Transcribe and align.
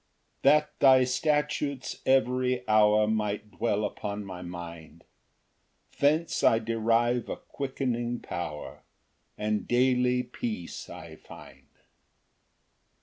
Ver. 0.41 0.49
93. 0.49 0.49
That 0.65 0.79
thy 0.79 1.03
statutes 1.03 2.01
every 2.07 2.67
hour 2.67 3.05
Might 3.05 3.51
dwell 3.51 3.85
upon 3.85 4.25
my 4.25 4.41
mind! 4.41 5.03
Thence 5.99 6.43
I 6.43 6.57
derive 6.57 7.29
a 7.29 7.37
quickening 7.37 8.19
power, 8.19 8.81
And 9.37 9.67
daily 9.67 10.23
peace 10.23 10.89
I 10.89 11.17
find. 11.17 11.67